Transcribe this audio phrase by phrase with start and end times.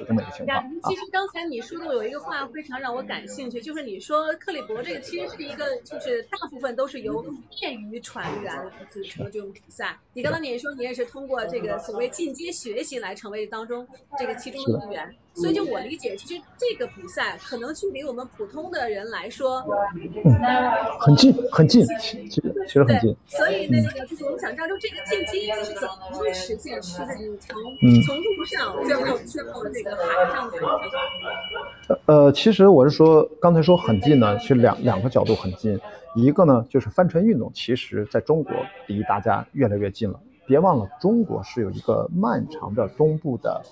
[0.00, 0.64] 是这么一个情况。
[0.84, 7.24] 其实刚才你说的有一个话非常让我感兴趣，就是你说克里伯这个其实是一个，就是大部分都是由
[7.60, 8.52] 业余船员
[8.90, 9.96] 组成的这种比赛。
[10.14, 13.86] 你刚才你也说你也是通过这个所谓进阶学习来成为当中
[14.18, 15.14] 这个其中的一员。
[15.32, 19.64] 所以就我理解，其实这个比赛可能距离我们普通的人来说，
[20.98, 21.86] 很近很近，
[22.28, 23.16] 其实其实很近。
[23.28, 26.82] 所以那个就是我们想知道，就这个进阶是怎么去实现？
[26.82, 27.56] 是你从
[28.04, 29.89] 从路上最后最后这个
[32.06, 35.78] 呃，其实我是说，刚才说很近呢，其实两两个角度很近。
[36.14, 38.52] 一个呢，就是帆船运动，其实在中国
[38.86, 40.18] 离大家越来越近了。
[40.46, 43.62] 别忘了，中国是有一个漫长的东部的。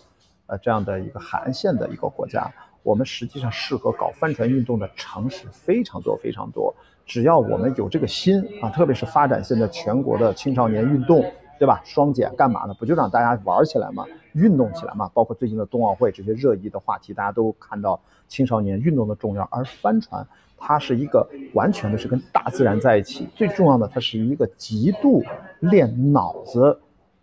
[0.46, 2.50] 呃，这样的一个海岸线的一个国家，
[2.82, 6.74] 我们实际上适合搞帆船运动的城市非常多非常多。
[7.05, 11.22] 只要我们有这个心啊，特别是发展现在全国的青少年运动，
[11.58, 11.80] 对吧？
[11.84, 12.74] 双减干嘛呢？
[12.78, 15.10] 不就让大家玩起来嘛，运动起来嘛？
[15.12, 19.42] 包括最近的冬奥会这些热议的话题，大家都看到青少年运动的重要。
[19.50, 25.24] 而帆船，它是一个完全的是跟大自然在一起，最重要的，它是一个极度
[25.60, 26.80] 练脑子。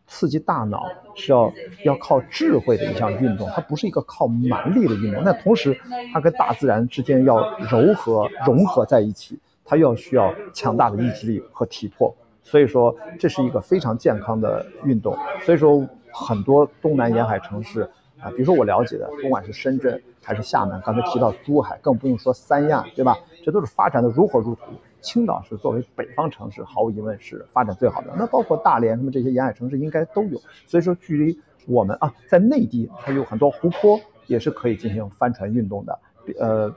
[0.08, 1.52] 刺激大脑是要
[1.84, 5.24] 要靠智慧的一项运动，它不是一个靠蛮力的运动。
[5.24, 5.76] 那同时，
[6.14, 12.16] 它跟大自然之间要柔和融合在一起，它要需要强大的意志力和体魄。
[12.46, 15.18] 所以说，这是一个非常健康的运动。
[15.42, 17.82] 所以说，很多东南沿海城市
[18.22, 23.18] 啊，比如说我了解的，不管是深圳还是厦门，刚才提到珠海，更不用说三亚，对吧？
[23.44, 24.62] 这都是发展的如火如荼。
[25.02, 28.14] 青岛是作为北方城市，毫无疑问是发展最好的。
[28.18, 30.40] 那包括大连什么这些沿海城市应该都有。
[30.68, 36.00] 所以说，距离我们啊，在内地它有很多湖泊，也是可以进行帆船运动的。
[36.40, 36.74] 呃，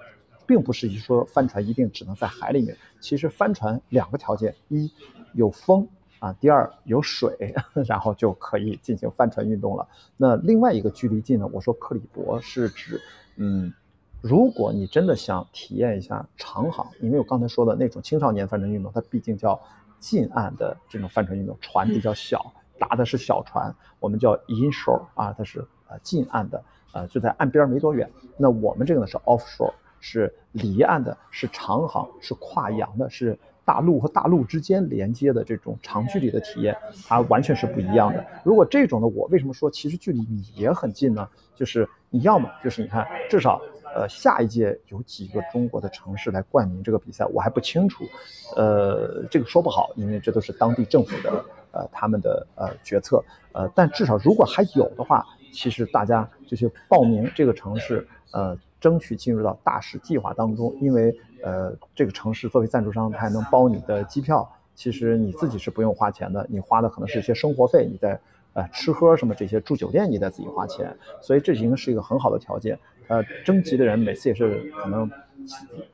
[0.48, 2.76] 并不是说帆船一定只能在海里面。
[2.98, 4.90] 其实帆船两个条件：一
[5.34, 5.86] 有风
[6.18, 7.54] 啊，第二有水，
[7.86, 9.86] 然后就可以进行帆船运动了。
[10.16, 11.46] 那另外一个距离近呢？
[11.52, 13.00] 我说克里伯是指，
[13.36, 13.72] 嗯。
[14.20, 19.56] 如果你真的想体验一下长航，因为我刚才说的那种青少年帆船运动，它毕竟叫
[20.00, 26.60] 近岸的这种帆船运动，船比较小，打的是小船，我们叫 inshore 啊，它是呃近岸的，
[26.92, 28.10] 呃就在岸边没多远。
[28.36, 36.76] 那我们这个呢是 offshore，是离岸的，是长航，是跨洋的，是大陆和大陆之间连接的这种长距离的体验，
[37.06, 38.24] 它完全是不一样的。
[38.44, 41.28] 如果这种呢，我为什么说其实距离你也很近呢？
[41.54, 43.60] 就是你要么就是你看至少。
[43.94, 48.04] 呃，下一届有几个中国的城市来冠名这个比赛，我还不清楚。
[48.54, 53.24] 呃，这个说不好，因为这都是当地政府的呃他们的呃决策。
[53.52, 60.74] 呃，但至少如果还有的话，其实大家就去报名这个城市，呃，争取进入到大使计划当中。
[60.80, 64.48] 因为呃，这个城市作为赞助商，它还能包你的机票。
[64.74, 68.18] 其实你自己是不用花钱的，你花的可能是一些生活费，你在
[68.52, 70.96] 呃吃喝什么这些住酒店，你得自己花钱。
[71.20, 72.78] 所以这已经是一个很好的条件。
[73.08, 75.10] 呃，征集的人每次也是可能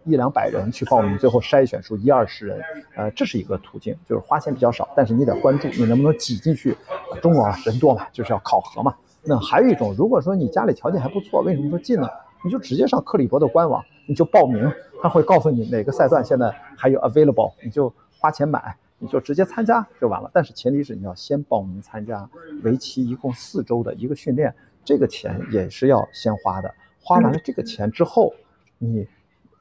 [0.05, 2.61] 一两百人去报名，最后筛选出一二十人，
[2.97, 6.77] 呃，这是一个途径，就是花钱比较少，但是你得关注你能不能挤进去。
[7.23, 8.95] 中国人多嘛，就是要考核嘛。
[9.23, 12.09] 那还有一种，如果说你家里条件还不错，为什么说进呢？
[12.45, 14.71] 你就直接上克里伯的官网，你就报名，
[15.03, 20.31] 他会告诉你哪个赛段现在还有 available，你就花钱买，你就直接参加就完了。
[20.33, 22.29] 但是前提是你要先报名参加，
[22.63, 26.71] 为期一共四周的一个训练，这个钱也是要先花的。
[27.01, 28.35] 花完了这个钱之后，
[28.79, 29.09] 你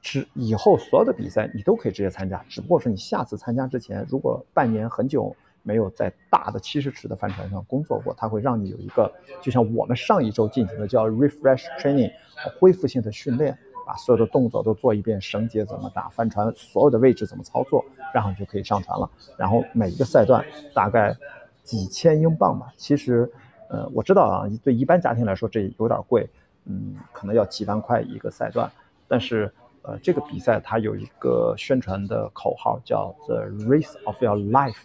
[0.01, 5.33] 之以后所有的比赛你都可以直接参加，只不过说你下次参加之前，如果半年很久
[5.63, 12.11] 没有在大的七十尺的帆船上工作过，它会让你有一个就像我们上一周进行的叫 refresh training
[12.59, 13.57] 恢复性的训练，
[13.87, 19.09] 把所有的动作都做一遍，绳结怎么打，帆船所有的位置怎么操作，然后你就可以上船了。
[19.37, 21.15] 然后每一个赛段大概
[21.63, 23.31] 几千英镑吧，其实
[23.69, 26.29] 呃我知道啊，对一般家庭来说这有点贵。
[26.65, 28.71] 嗯，可能要几万块一个赛段，
[29.05, 34.77] 但是，呃，这个比赛它有一个宣传的口号叫 “The Race of Your Life”，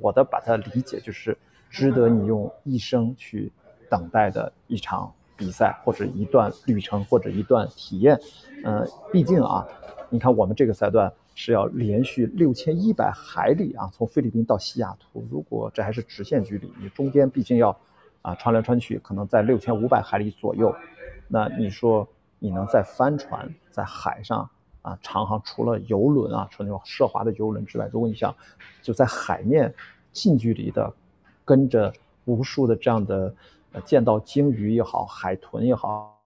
[0.00, 1.36] 我的把它理解就是
[1.70, 3.52] 值得你用一生去
[3.90, 8.18] 等待的一场比赛或者一段旅程或者一段体验。
[8.64, 9.66] 嗯，毕竟啊，
[10.10, 17.76] 你看我们这个赛段是要连续六千一百海里啊，从菲律宾到西雅图，如果这还是直线距离，你中间毕竟要
[18.20, 20.74] 啊穿来穿去，可能在六千五百海里左右。
[21.28, 22.06] 那你说
[22.38, 24.48] 你能在帆船在海上
[24.82, 28.34] 啊长航，除了游轮啊，除了那种奢华的游轮之外，如果你想
[28.82, 29.72] 就在海面
[30.12, 30.92] 近距离的
[31.44, 31.92] 跟着
[32.24, 33.34] 无数的这样的
[33.72, 36.20] 呃见到鲸鱼也好，海豚也好，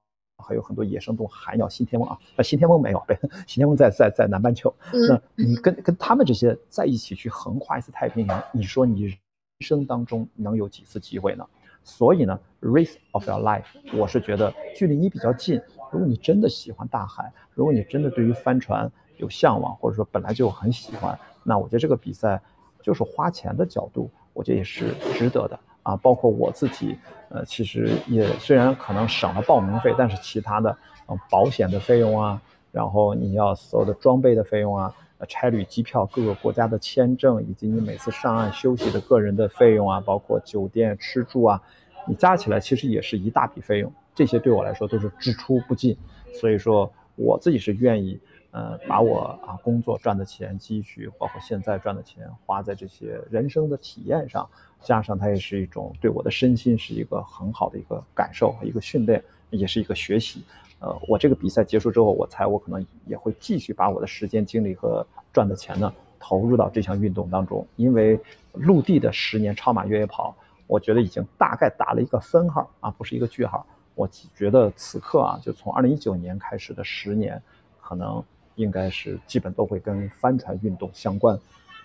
[0.44, 4.75] 还有很多野生动物，海鸟、新天翁啊，那新天翁没有，对，新天翁在在在南半球。
[5.09, 9.19] 那你跟跟他们这些在一起去横跨一次太平洋，你说你人
[9.61, 11.47] 生当中能有几次机会呢？
[11.85, 13.64] 所以呢，race of your life，
[13.97, 15.62] 我是觉得距离你比较近。
[15.97, 22.41] 如果你真的喜欢大海，如果你真的对于帆船有向往，或者说本来就很喜欢，那我觉得这个比赛
[22.83, 25.97] 就是花钱的角度，我觉得也是值得的啊。
[25.97, 26.99] 包括我自己，
[27.31, 30.77] 呃，其实也虽然可能省了报名费，但是其他的，
[31.07, 32.41] 呃，保险的费用啊，
[32.73, 41.63] 然后你要所有的装备的费用啊，呃差旅机票、各个国家的签证，以及你每次上岸休息的个人的费用啊，包括酒店吃住啊，
[42.07, 43.91] 你加起来其实也是一大笔费用。
[44.17, 45.95] 这些对我来说都是支出不尽，
[46.33, 48.19] 所以说我自己是愿意，
[48.51, 54.49] 呃，把我啊工作赚的钱、积蓄，包括现在赚的钱，花在这些人生的体验上，
[54.81, 60.43] 加上它也是一种对我的身心是一个很好的一个感受和一个训练，也是一个学习。
[60.81, 68.19] 呃，我这个比赛结束之后，我猜我可能也会继续把我的时间、精力和赚的钱呢投入到这项运动当中，因为
[68.55, 70.35] 陆地的十年超马越野跑，
[70.67, 73.67] 我觉得已经大概打了一个分号啊，不是一个句号。
[73.97, 77.43] 我觉得此刻啊，就从二零一九年开始的十年，
[77.81, 78.23] 可能
[78.55, 81.37] 应该是基本都会跟帆船运动相关，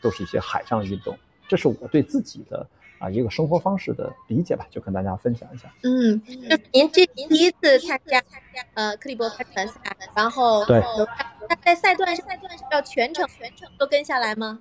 [0.02, 1.18] 都是一些海上运动。
[1.48, 2.68] 这是我对自己的
[3.00, 5.74] 啊一个生活方式的理解吧，就跟大家分享一下。
[5.84, 8.22] 嗯，就您这您第一次参加
[8.74, 9.80] 呃克利伯帆船赛，
[10.14, 10.84] 然后对，
[11.50, 14.60] 那在赛段赛段是要全程全程都跟下来吗？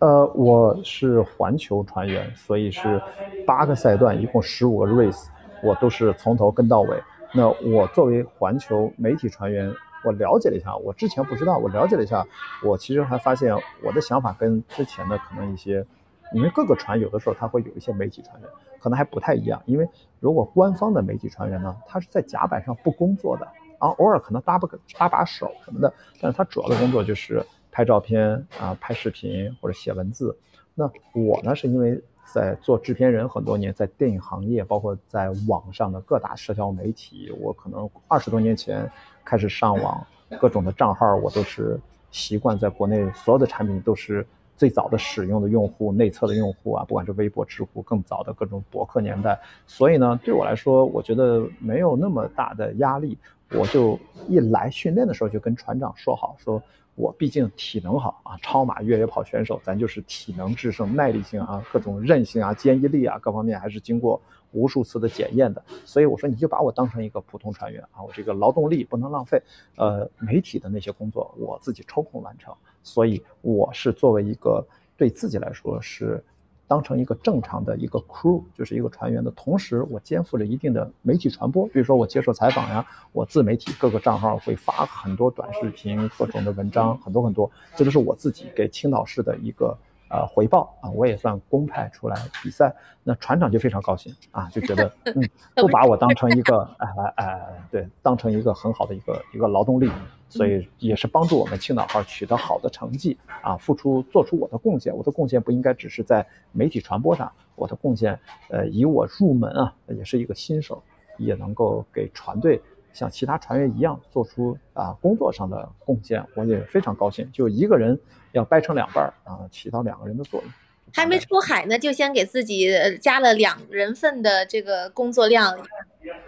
[0.00, 3.00] 呃，我是环球船员，所以是
[3.46, 5.28] 八个赛段，一共十五个 race。
[5.62, 7.02] 我都是从头跟到尾。
[7.34, 9.70] 那我作为环球媒体船员，
[10.04, 12.24] 我了解了一下，我之前不知道，我了解了一下，
[12.62, 15.84] 我其实还发现我的想法跟之前的可能一些，
[16.32, 18.48] 因为各个船有的时候它会有一些媒体船员，
[18.80, 19.60] 可能还不太一样。
[19.66, 19.86] 因为
[20.20, 23.46] 如果官方的媒体船员呢，他是在甲板上不工作的
[23.78, 30.38] 啊，偶尔可能搭个搭把手什么的，但是他主要的工作就是拍照片啊、拍视频或者写文字。
[30.74, 32.02] 那我呢，是因为。
[32.32, 38.90] 在做制片人很多年，在电影行业，包括在网上的各大社交媒体，我可能二十多年前
[39.24, 40.06] 开始上网，
[40.38, 41.80] 各种的账号我都是
[42.10, 44.26] 习惯在国内所有的产品都是
[44.56, 53.16] 最早的使用的用户、内测的用户啊，不管是微博、知乎，更早的各种博客年代，所以呢，对我来说，我觉得没有那么大的压力，
[53.52, 53.98] 我就
[54.28, 56.60] 一来训练的时候就跟船长说好说。
[56.96, 64.20] 我毕竟体能好啊，超马越野跑选手，咱就是体能制胜，耐力性啊，各种韧性啊，坚毅力啊，各方面还是经过
[64.52, 65.62] 无数次的检验的。
[65.84, 69.40] 所以我说，你就把我当成一个普通船员啊，我这个劳动力不能浪费。
[69.76, 72.52] 呃，媒体的那些工作我自己抽空完成，
[72.82, 74.66] 所以我是作为一个
[74.96, 76.24] 对自己来说是。
[76.68, 89.76] 当成一个正常的一个 crew，就是一个船员的同时，我肩负着一定的媒体传播，比如说我接受采访呀，我自媒体各个账号会发很多短视频、各种的文章，很多很多，这都是我自己给青岛市的一个。
[90.08, 99.90] 呃，回报啊，我也算公派出来比赛，那船长就非常高兴啊，就觉得 嗯，不把我当成一个哎哎对，当成一个很好的一个一个劳动力，
[100.28, 108.18] 所以也是帮助我们青岛号取得好的成绩啊，付出做出我的贡献，我的贡献不应该只是在媒体传播上，我的贡献，
[108.48, 110.80] 呃，以我入门啊，也是一个新手，
[111.18, 112.62] 也能够给船队。
[112.96, 117.30] 像其他船员一样做出啊工作上的贡献，我也非常高兴。
[117.30, 118.00] 就一个人
[118.32, 120.50] 要掰成两半儿啊，起到两个人的作用。
[120.94, 125.54] 还没出海呢，就先给自己加了两人份的这个工作量。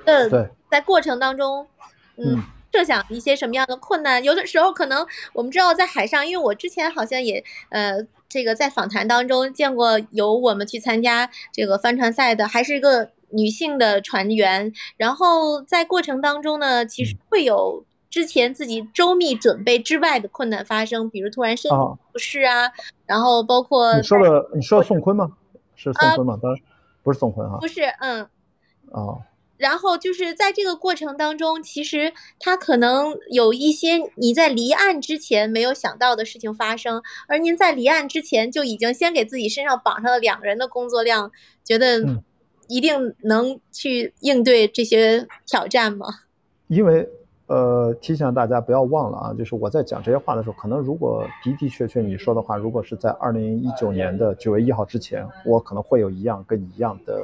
[0.05, 1.67] 呃，对，在过程当中，
[2.17, 4.23] 嗯，设想一些什么样的困难？
[4.23, 13.13] 有的时候可能我们知道在海上，因为我之前好像也呃这个在访谈当中见过有我们去参加这个帆船赛的，还是一个。
[13.31, 21.77] 女性的船员，然后在过程当中呢，其实会有之前自己周密准备之外的困难发生，比如突然身体
[22.13, 22.71] 不适啊，
[23.07, 25.33] 然后包括你说的，你说宋坤吗？
[25.77, 26.39] 是宋坤吗？
[26.43, 26.63] 当然
[27.03, 28.27] 不是宋坤哈，不是，嗯，
[28.87, 29.21] 哦，
[29.59, 41.31] 然后就是在这个过程当中，其实他可能有一些你在离岸之前没有想到的事情发生，而您在离岸之前就已经先给自己身上绑上了两人的工作量，
[41.63, 42.03] 觉得。
[42.69, 46.07] 一定能去应对这些挑战吗？
[46.69, 47.09] 因为，
[47.47, 57.23] 呃，提醒大家不要忘了啊，就是我在讲这些话的时候，可能如果的的确确你说的话，如果是在二零一九年的九月一号之前，我可能会有一样跟你一样的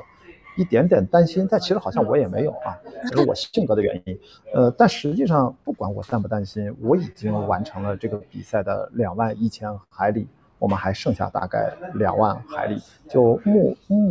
[0.57, 2.75] 一点点担心，但其实好像我也没有啊，
[3.11, 4.19] 这是我性格的原因。
[4.55, 10.27] 呃，但实际上不管我担不担心，我已经完成了这个比赛的两万一千海里，
[10.59, 14.11] 我们还剩下大概两万海里，就目目。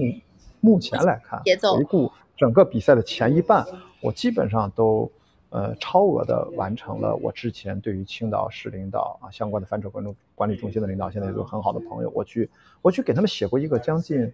[0.64, 1.44] 目前来看，
[1.76, 3.66] 回顾整个比赛的前一半，
[4.02, 5.12] 我基本上都，
[5.50, 12.50] 呃，超额的完成了我之前对于青岛市领导啊相关的帆船管理管理中心的领导，现在有个很好的朋友，我去
[12.82, 14.32] 我去给他们写过一个将近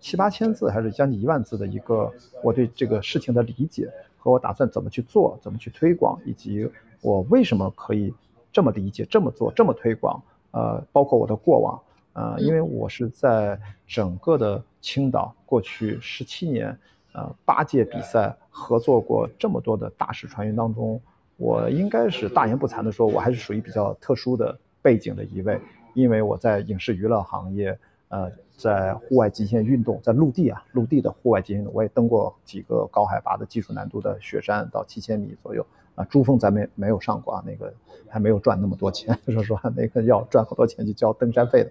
[0.00, 6.68] 七八千字还是将近一万字的一个我对这个事情的理解和我打算怎么去做、怎么去推广，以及
[7.02, 8.12] 我为什么可以
[8.52, 10.20] 这么理解、这么做、这么推广。
[10.50, 11.80] 呃，包括我的过往，
[12.18, 13.56] 呃，因为我是在
[13.86, 16.76] 整个的青岛过去十七年，
[17.12, 21.00] 呃，八届比赛合作过这么多的大师船员当中，
[21.36, 25.60] 我应该是大言不惭的说，我还是属于比较特殊的背景的一位，
[25.94, 35.64] 因为我在影视娱乐行业，呃，在户外极限运动，在陆地啊，陆地的户外极限运动，我也登过几个高海拔的技术难度的雪山，到七千米左右。
[35.98, 37.74] 啊，珠峰咱没没有上过啊，那个
[38.08, 41.70] 还没有赚那么多钱， 说实话，那个要赚好多钱去交登山费的。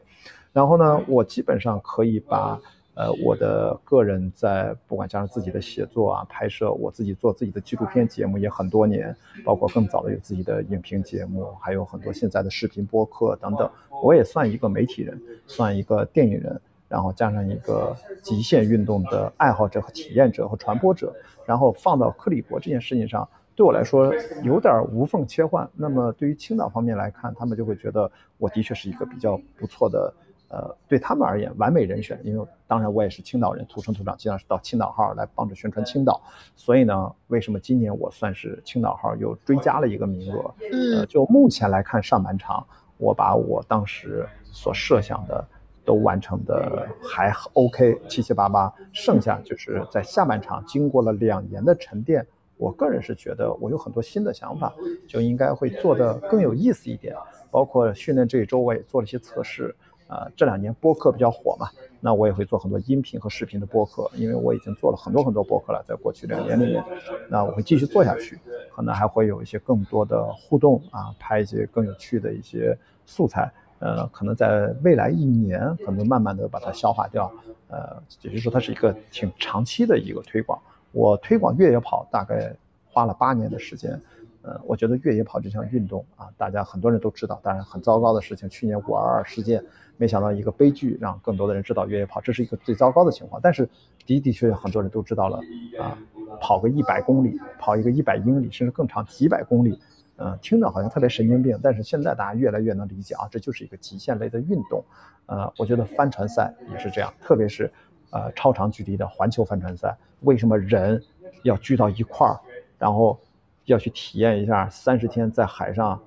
[0.52, 2.60] 然后呢，我基本上可以把
[2.94, 9.16] 呃我的个人在不管加上自己的写作啊、拍摄，我自己做自己的纪录片节目也很多年，
[9.46, 13.70] 包括更早的有自己的影评节目，还有很多现在的视频播客等等，
[14.04, 21.16] 我也算一个媒体人，算一个电影人，然后加上一个极限运动的爱好者和体验者和传播者，
[21.46, 23.26] 然后放到克里伯这件事情上。
[23.58, 25.68] 对我来说有点无缝切换。
[25.76, 30.14] 那么对于青岛方面来看，他们就会觉得我的确是一个比较不错的，
[30.50, 32.22] 呃，对他们而言完美人选。
[32.24, 36.22] 因为当然我也是青岛人，土生土长，经常是到青岛号来帮着宣传青岛。
[36.56, 40.54] 所以呢，为什么今年我算是青岛号又追加了一个名额？
[40.96, 42.64] 呃，就目前来看，上半场
[43.00, 45.44] 我把我当时所设想的
[45.84, 48.72] 都完成的还 OK，七七八八。
[48.94, 52.24] 剩下就是在下半场经过了两年的沉淀。
[52.58, 54.74] 我个人是觉得我有很多新的想法，
[55.08, 57.16] 就应该会做得更有意思一点。
[57.50, 59.76] 包括训练这一周，我也做了一些测试。
[60.08, 61.68] 啊，这两年播客比较火嘛，
[62.00, 66.82] 那我也会做很多音频和视频的播客，因为我已经做了很多很多播客了，在过去两年里面，
[67.28, 68.40] 那我会继续做下去，
[68.74, 72.74] 可能还会有一些更多的互动啊，拍一些更有趣的一些
[73.06, 73.52] 素材。
[73.80, 77.30] 呃，可能在未来一年，可能慢慢的把它消化掉。
[77.68, 80.58] 呃，也就是说，它是一个挺长期的一个推广。
[80.92, 84.02] 我推广越野跑大概花了八年的时间，
[84.42, 89.64] 呃，我觉得越野跑这项运动啊，大家很多人都知道，当然很糟糕的事情，去年五二二事件，
[89.98, 93.40] 没想到一个悲剧，让更多的人知道越野跑，这是一个最糟糕的情况。
[93.44, 93.70] 但是
[94.06, 95.40] 的的确确很多人都知道了
[95.80, 95.98] 啊，
[96.40, 99.80] 跑个一百公里，跑一个一百英里，甚至更长几百公里，
[100.16, 104.84] 嗯，听着好像特别神经病，但是现在大家越来越能理解啊，这就是一个极限类的运动，
[105.26, 107.72] 呃，我觉得帆船赛也是这样，特别是。
[108.12, 111.04] 呃，超长距离的环球帆船赛，为什么人
[111.44, 112.40] 要聚到一块儿，
[112.78, 113.20] 然后
[113.66, 116.02] 要去体验一下三十天在海上，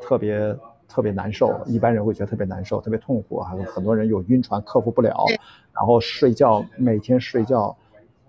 [0.00, 5.24] 特别特别难受，一般人会觉得特别难受，特别痛苦，还有很多人有晕船克服不了，
[5.72, 7.76] 然后睡觉每天睡觉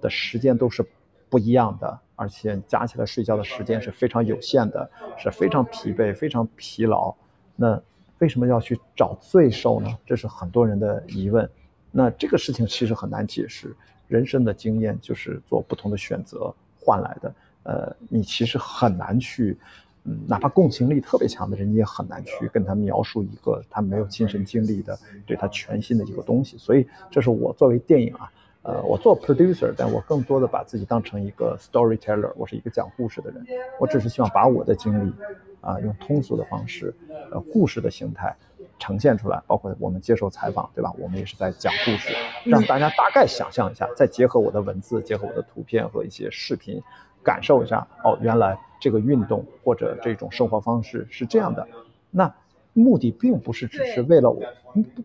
[0.02, 0.86] 的时间都是
[1.30, 7.14] 不一样的，而且加起来睡觉的时间是非常有限的，是非常疲惫、非常疲劳。
[7.56, 7.82] 那
[8.20, 9.90] 为什么要去找罪受呢？
[10.06, 11.50] 这是很多人的疑问。
[11.92, 13.76] 那这个事情其实很难解释，
[14.08, 17.34] 人生的经验就是做不同的选择换来的。
[17.64, 19.58] 呃，你其实很难去，
[20.06, 26.58] 嗯，哪怕共情力特别强的人，你也很难去跟他描述一个他没有亲身经历的对他全新的一个东西。
[26.58, 28.32] 所以，这是我作为电影啊，
[28.64, 33.46] 呃，我做 producer，但我更多的把自己当成一个 storyteller，我是一个讲故事的人。
[33.80, 35.14] 我只是希望把我的经历，
[35.62, 36.96] 啊，用通俗的方式，
[37.32, 38.36] 呃，故事的形态。
[38.80, 40.92] 呈现出来，包括我们接受采访，对吧？
[40.98, 46.82] 我们也是在讲故事，让大家大概想象一下，再结合我的文字，结合我的图片和一些视频，
[47.22, 47.86] 感受一下。
[48.04, 51.68] 哦，原来这个运动或者这种生活方式是这样的。
[52.10, 52.34] 那
[52.74, 54.42] 目的并不是只是为了我，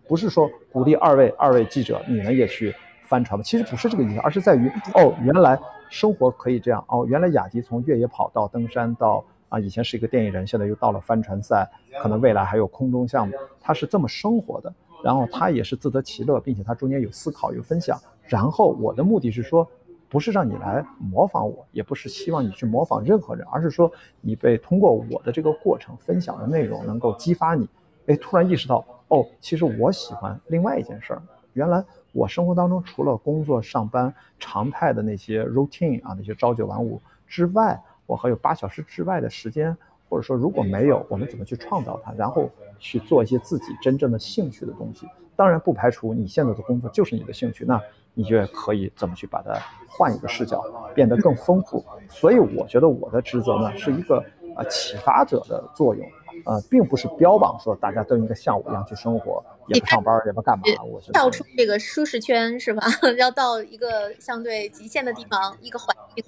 [0.06, 3.42] 不是说鼓励二位二位记者你们也去翻船吧？
[3.42, 5.58] 其实不是这个意思，而是在于哦，原来
[5.90, 6.84] 生活可以这样。
[6.88, 9.24] 哦，原来雅迪从越野跑到登山到。
[9.48, 11.70] 啊，以前是一个电影人，现在又到了帆船赛，
[12.02, 14.74] 可能未来还有空中项目，他是这么生活的，
[15.04, 17.96] 然后他也是自得其乐，并且他中间有思考有分享。
[18.26, 19.68] 然后我的目的是说，
[20.08, 27.68] 不是让你来模仿我，也不是希望你去模仿任何人，而是说你被通过我的这个过程分享的内容能够激发你，
[28.06, 31.22] 哎，突然意识到，哦，其实我喜欢另外一件事儿。
[31.52, 37.80] 原来我生活当中除了工作上班常态的那些 routine 啊，那些朝九晚五之外。
[38.06, 39.76] 我还有八小时之外的时间，
[40.08, 45.06] 或者说如果没有，我们怎么去创造它，然后去做一些自己真正的兴趣的东西？
[45.36, 47.80] 当然不排除你现在的工作就是你的兴趣，那
[48.12, 49.52] 你就可以怎么去把它
[49.88, 50.62] 换一个视角，
[50.94, 51.84] 变得更丰富。
[52.08, 54.24] 所以我觉得我的职责呢是一个
[54.56, 56.06] 呃启发者的作用，
[56.44, 60.62] 呃，并不是标榜说大家都应该像我一样去生活，也不上班，也不干嘛。
[60.84, 62.86] 我觉得跳出这个舒适圈是吧？
[63.18, 66.24] 要到一个相对极限的地方，一个环境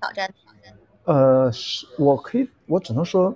[0.00, 0.28] 挑战。
[1.10, 3.34] 呃，是我可以，我只能说，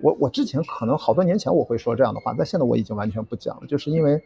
[0.00, 4.22] 我我之前可能好多年前我会说这样的话，但现在我已经完全不讲了，就是因为，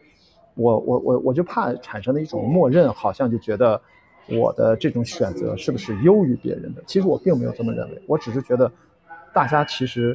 [0.55, 3.81] 我我我我就怕产生的一种默认，好像就觉得
[4.27, 6.83] 我的这种选择是不是优于别人的？
[6.85, 8.69] 其实我并没有这么认为，我只是觉得
[9.33, 10.13] 大家其实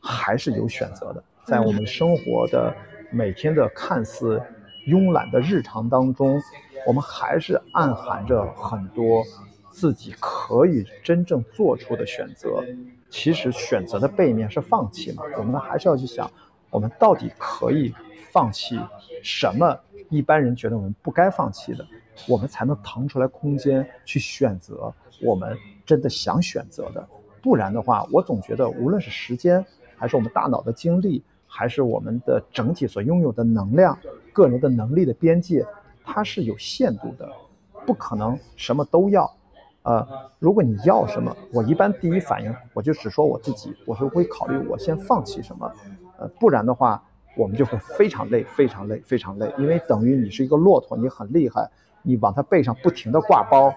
[0.00, 2.74] 还是有选择的，在我们生活的
[3.12, 4.42] 每天的看似
[4.88, 6.42] 慵懒的日常当中，
[6.88, 9.22] 我们还是暗含着很多
[9.70, 12.64] 自己可以真正做出的选择。
[13.08, 15.24] 其实选择的背面是放弃嘛？
[15.36, 16.30] 我们还是要去想，
[16.70, 17.92] 我们到底可以
[18.30, 18.78] 放弃
[19.22, 19.76] 什么？
[20.10, 21.86] 一般人觉得我们不该放弃的，
[22.28, 27.08] 我们才能腾出来空间去选择我们真的想选择的。
[27.42, 29.64] 不然的话，我总觉得无论是时间，
[29.96, 33.98] 还是我们大脑的精力，还是我们的整体所拥有的能量、
[34.32, 35.66] 个人的能力的边界，
[36.04, 37.28] 它是有限度的，
[37.86, 39.32] 不可能什么都要。
[39.82, 40.06] 呃，
[40.38, 45.72] 如果你要什么，我一般第一反应我就只说我自己，我是会考虑我先放弃什么，
[46.18, 47.02] 呃，不然的话
[47.34, 51.66] 我们就会非常累，非常累，非常累，因为等于你是一个骆驼，你很厉害，
[52.02, 53.72] 你往它背上不停的挂包，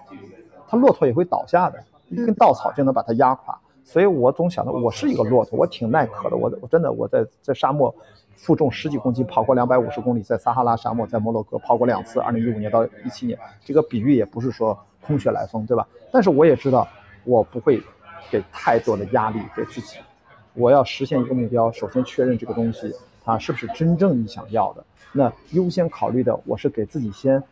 [0.68, 3.58] 它骆驼也会倒下的，一根稻草就能把它压垮。
[3.82, 7.94] 所以我总想着我是一个骆驼，我挺耐渴的，我我真的我在在沙漠
[8.34, 14.78] 负重十几公斤跑过两百五十公里，在撒哈拉沙漠，在摩洛哥跑过两次，二零一五年到一七年，这个比喻也不是说。
[15.06, 15.86] 空穴来风，对吧？
[16.12, 16.88] 但是我也知道，
[17.24, 17.82] 我不会
[18.30, 19.98] 给太多的压力给自己。
[20.54, 22.92] 我要实现一个目标，首先确认这个东西
[23.24, 24.84] 它是不是真正你想要的。
[25.12, 27.42] 那优先考虑的，我是给自己先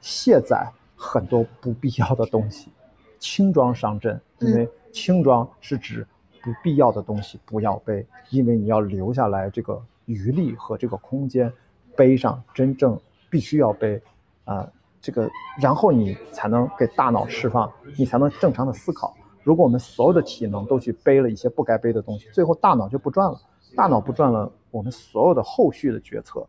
[0.00, 0.66] 卸载
[0.96, 2.70] 很多不必要的东西，
[3.18, 4.20] 轻装上阵。
[4.38, 6.06] 因为轻装是指
[6.42, 11.52] 不必要的东西不要背，因为你要留下来这个余力和这个空间，
[11.96, 12.98] 背上真正
[13.30, 14.02] 必须要背
[14.44, 14.68] 啊。
[15.02, 15.28] 这个，
[15.60, 19.14] 然后你才能给大脑释放，你才能正常的思考。
[19.42, 23.38] 如果我们所有的体能都去背了一些不该背的东西，最后大脑就不转了。
[23.74, 26.46] 大脑不转了，我们所有的后续的决策，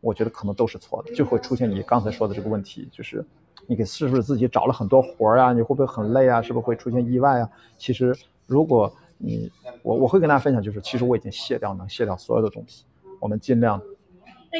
[0.00, 3.24] 我觉得可能都是错的，就会出现你刚才说的这个问题，就是
[3.66, 5.52] 你给是不是自己找了很多活儿啊？
[5.54, 6.42] 你会不会很累啊？
[6.42, 7.48] 是不是会出现意外啊？
[7.78, 8.14] 其实，
[8.46, 9.50] 如果你
[9.82, 12.84] 我我会跟大家分享，就是其实我已经卸掉能卸掉所有的东西，
[13.20, 13.80] 我们尽量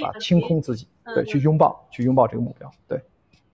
[0.00, 2.98] 把清空自己，对，去拥抱，去拥抱这个目标，对。